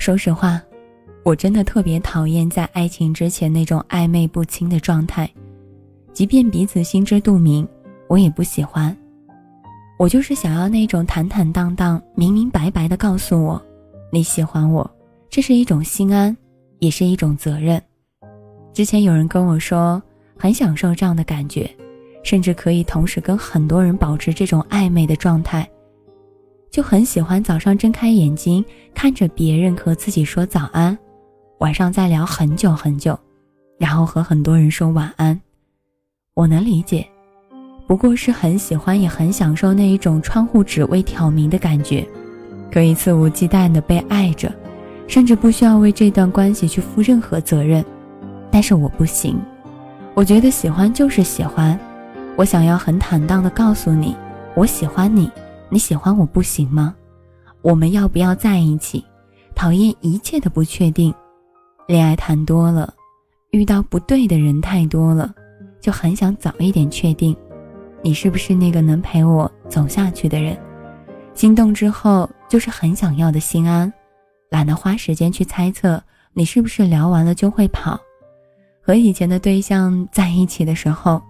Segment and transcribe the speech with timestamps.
[0.00, 0.58] 说实话，
[1.22, 5.30] 我真的特别讨厌在爱情之前那种暧昧不清的状态，
[6.14, 7.68] 即便彼此心知肚明，
[8.08, 8.96] 我也不喜欢。
[9.98, 13.60] 我就是想要那种坦坦荡荡、明明白白的告诉我，
[14.10, 14.90] 你喜欢我，
[15.28, 16.34] 这是一种心安，
[16.78, 17.80] 也是一种责任。
[18.72, 20.02] 之前有人跟我说，
[20.38, 21.70] 很享受这样的感觉，
[22.22, 25.68] 甚至可以同时跟很多人保持这种暧昧的状态。
[26.70, 30.96] 就很喜欢早上睁开眼睛看着别人和自己说早安，
[31.58, 33.18] 晚上再聊很久很久，
[33.76, 35.38] 然后和很多人说晚安。
[36.34, 37.04] 我能理解，
[37.88, 42.06] 不过是很喜欢也很享受那一种窗户纸未挑明的感觉，
[42.70, 44.50] 可以肆无忌惮的被爱着，
[45.08, 47.84] 甚至不需要为这段关系去负任何责任。
[48.48, 49.36] 但是我不行，
[50.14, 51.76] 我觉得喜欢就是喜欢，
[52.36, 54.16] 我想要很坦荡的告诉你，
[54.54, 55.28] 我喜欢你。
[55.70, 56.94] 你喜欢我不行吗？
[57.62, 59.04] 我们要不要在一起？
[59.54, 61.14] 讨厌一切的不确定，
[61.86, 62.92] 恋爱谈多了，
[63.50, 65.34] 遇到不对的人太多了，
[65.80, 67.36] 就很想早一点确定，
[68.02, 70.58] 你是不是那个能陪我走下去的人？
[71.34, 73.92] 心动之后就是很想要的心安，
[74.50, 78.00] 懒得花时间去猜测你是不是聊完了就会跑。
[78.82, 81.20] 和以前的对象在一起的时候，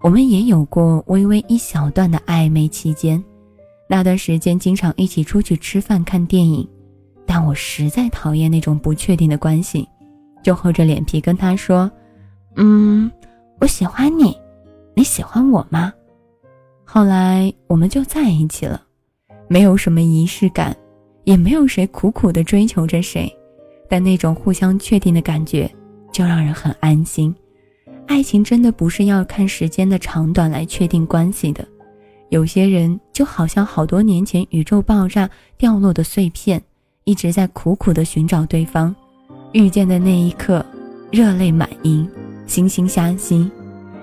[0.00, 3.22] 我们也有过微微一小段的暧昧期间。
[3.92, 6.66] 那段时间经常一起出去吃饭、看电影，
[7.26, 9.86] 但我实在讨厌那种不确定的关系，
[10.42, 11.92] 就厚着脸皮跟他说
[12.56, 13.12] ：“嗯，
[13.60, 14.34] 我喜欢你，
[14.94, 15.92] 你喜欢我吗？”
[16.84, 18.82] 后来我们就在一起了，
[19.46, 20.74] 没有什么仪式感，
[21.24, 23.30] 也没有谁苦苦的追求着谁，
[23.90, 25.70] 但那种互相确定的感觉
[26.10, 27.34] 就让人很安心。
[28.06, 31.62] 爱情真的不是要看时间的长短来确定关系的。
[32.32, 36.62] 有些人就好像好多年前宇宙爆炸掉落的碎片，
[37.04, 38.94] 一直在苦苦的寻找对方，
[39.52, 40.64] 遇见的那一刻，
[41.10, 42.08] 热泪满盈，
[42.48, 43.50] 惺惺相惜。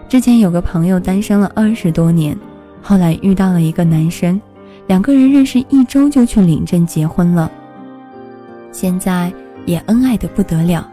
[0.07, 2.37] 之前有个朋友单身了二十多年，
[2.83, 4.39] 后来遇到了一个男生，
[4.85, 7.51] 两个人认识一周就去领证结婚了，
[8.71, 9.33] 现在
[9.65, 10.87] 也恩爱的不得了。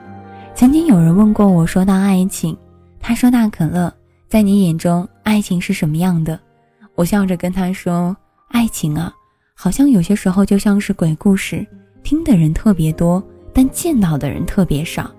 [0.54, 2.56] 曾经有人问过我，说到爱情，
[2.98, 3.92] 他说：“大可乐，
[4.26, 6.40] 在你眼中，爱情是什么样的？”
[6.96, 8.16] 我笑着跟他说
[8.48, 9.12] ：“爱情啊，
[9.54, 11.64] 好像有些时候就像是鬼故事，
[12.02, 15.10] 听的人特别多，但见到的人特别少。”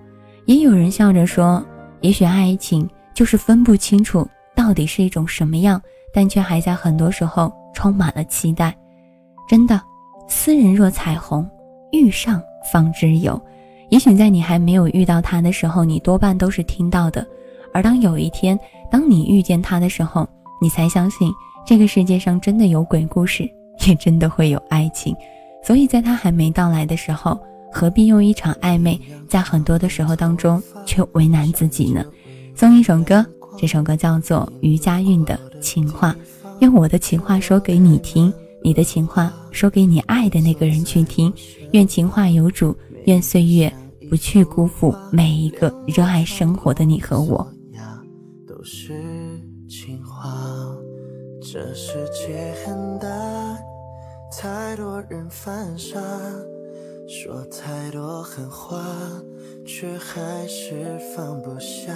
[0.44, 1.64] 也有人笑着说
[2.02, 5.80] ：“也许爱情就是分不清楚到底是一种什么样，
[6.12, 8.76] 但却还在很多时候充满了期待。”
[9.48, 9.80] 真的，
[10.28, 11.48] 斯人若彩虹，
[11.92, 13.40] 遇上方知有。
[13.90, 17.22] 也许在你还没有遇到他的时候，你多半都是听到的；
[17.72, 18.58] 而当有一天，
[18.90, 20.28] 当你遇见他的时候，
[20.60, 21.32] 你才相信。
[21.68, 23.46] 这个世界上真的有鬼故事，
[23.86, 25.14] 也真的会有爱情，
[25.62, 27.38] 所以在他还没到来的时候，
[27.70, 28.98] 何必用一场暧昧，
[29.28, 32.02] 在很多的时候当中却为难自己呢？
[32.54, 33.22] 送一首歌，
[33.58, 36.16] 这首歌叫做余佳韵的《情话》，
[36.60, 38.32] 用我的情话说给你听，
[38.64, 41.30] 你的情话说给你爱的那个人去听。
[41.72, 42.74] 愿情话有主，
[43.04, 43.70] 愿岁月
[44.08, 47.46] 不去辜负每一个热爱生活的你和我。
[51.50, 53.08] 这世界很大，
[54.30, 55.98] 太多人犯傻，
[57.08, 58.84] 说太多狠话，
[59.66, 61.90] 却还是放不下。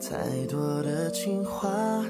[0.00, 2.04] 太多的情话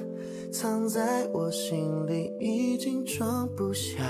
[0.51, 4.03] 藏在我心里，已经装不下。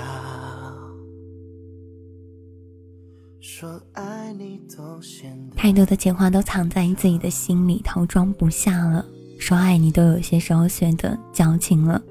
[3.41, 9.05] 说爱你都显得太多的情话都藏在自己的心里头，装不下了。
[9.37, 12.01] 说爱你都有些时候显得矫情了。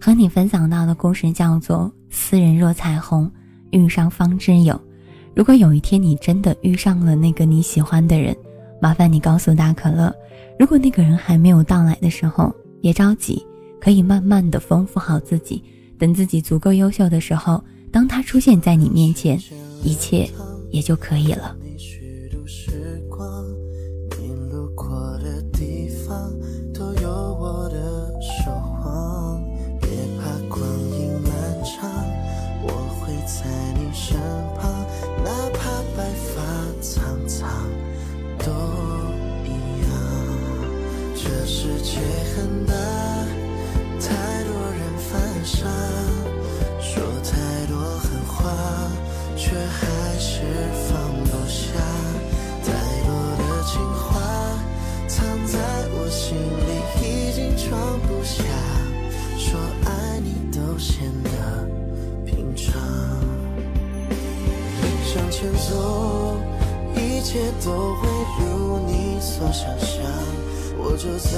[0.00, 3.30] 和你分享到的故事叫做“斯人若彩虹，
[3.70, 4.80] 遇上方知有”。
[5.34, 8.34] 如果有一天你真的遇上了那个你喜欢的人，
[8.80, 10.14] 麻烦你告诉大可乐，
[10.58, 13.44] 如果那个人还没有到来的时候，别着急，
[13.80, 15.62] 可以慢慢的丰富好自己，
[15.98, 19.38] 等自己足够优秀的时候，当他出现在你面前，
[19.82, 20.28] 一切
[20.70, 21.56] 也就可以了。
[41.86, 42.00] 世界
[42.34, 42.74] 很大
[44.00, 45.68] 太多人犯傻
[46.80, 48.90] 说太多狠话
[49.36, 50.42] 却还是
[50.88, 51.70] 放不下。
[52.64, 52.72] 太
[53.06, 54.20] 多的情话
[55.06, 55.58] 藏在
[55.92, 58.42] 我心里已经装不下
[59.38, 61.68] 说爱你都显得
[62.24, 62.82] 平常。
[65.04, 66.36] 向前走
[66.96, 68.08] 一切都会
[68.40, 70.35] 如你所想象。
[70.88, 71.34] 我就在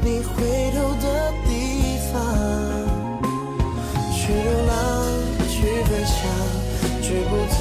[0.00, 0.32] 你回
[0.72, 1.06] 头的
[1.44, 2.14] 地方，
[4.16, 4.72] 去流浪，
[5.46, 6.16] 去飞翔，
[7.02, 7.60] 去不同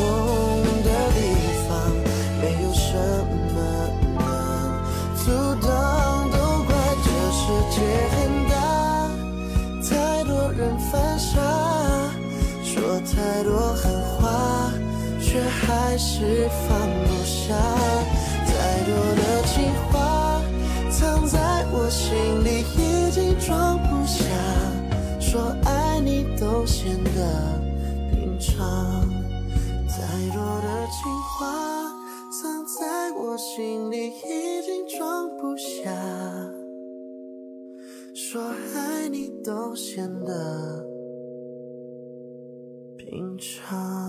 [0.84, 1.20] 的地
[1.68, 1.70] 方，
[2.40, 2.88] 没有什
[3.52, 3.56] 么
[4.16, 4.20] 能
[5.18, 5.24] 阻
[5.68, 5.68] 挡，
[6.32, 6.72] 都怪
[7.04, 7.44] 这世
[7.76, 7.78] 界
[8.16, 8.16] 很
[8.50, 8.56] 大，
[9.84, 10.60] 太多人
[10.90, 11.30] 犯傻，
[12.64, 13.84] 说太多狠
[14.18, 14.72] 话。
[15.20, 17.54] 却还是放不下，
[18.48, 18.50] 太
[18.86, 19.54] 多的情
[19.92, 20.15] 话
[20.98, 24.24] 藏在我心里，已经装不下。
[25.20, 27.60] 说爱你都显得
[28.12, 29.02] 平常，
[29.90, 29.98] 太
[30.34, 31.52] 多的情话
[32.32, 35.92] 藏在我心里，已经装不下。
[38.14, 38.42] 说
[38.74, 40.86] 爱你都显得
[42.96, 44.05] 平常。